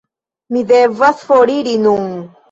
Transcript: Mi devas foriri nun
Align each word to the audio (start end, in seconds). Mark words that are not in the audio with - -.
Mi 0.55 0.61
devas 0.71 1.21
foriri 1.27 1.75
nun 1.83 2.09